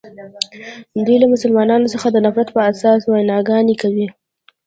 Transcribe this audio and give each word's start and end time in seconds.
دوی 1.05 1.17
له 1.23 1.27
مسلمانانو 1.33 1.91
څخه 1.93 2.07
د 2.11 2.17
نفرت 2.25 2.49
په 2.55 2.61
اساس 2.71 2.99
ویناګانې 3.05 3.75
کوي. 3.81 4.07